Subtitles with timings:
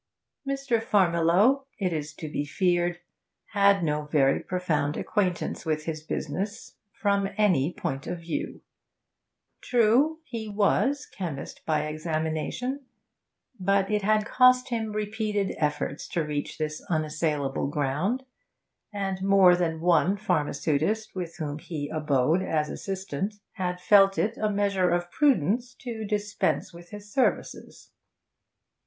[0.47, 0.81] Mr.
[0.81, 2.97] Farmiloe, it is to be feared,
[3.51, 8.61] had no very profound acquaintance with his business from any point of view.
[9.61, 12.83] True, he was 'chemist by examination,'
[13.59, 18.25] but it had cost him repeated efforts to reach this unassailable ground
[18.91, 24.49] and more than one pharmaceutist with whom he abode as assistant had felt it a
[24.49, 27.91] measure of prudence to dispense with his services.